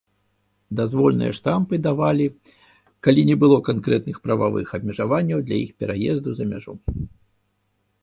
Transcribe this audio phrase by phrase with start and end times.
[0.77, 2.25] Дазвольныя штампы давалі,
[3.09, 6.73] калі не было канкрэтных прававых абмежаванняў для іх пераезду за мяжу.